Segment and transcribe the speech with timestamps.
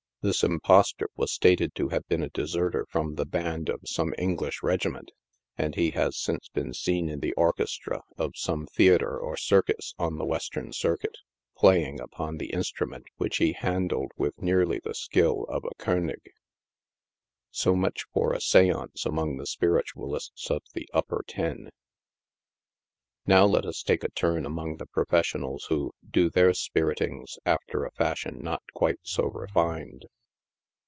[0.23, 4.61] This imposter was stated to have been a deserter from the band of some English
[4.61, 5.09] regiment,
[5.57, 10.19] and he has since been seen in the orchestra of some theatre or circus on
[10.19, 11.15] the western circuit,
[11.57, 16.33] playing upon the instrument which he handled with nearly the skill of a Kcenig.
[17.49, 21.71] So much for a seance among the spiritualists of the" upper ten."
[23.27, 27.85] Now let us take a turn among the professionals who" do their spir itings" after
[27.85, 30.07] a fashion not quite so refined.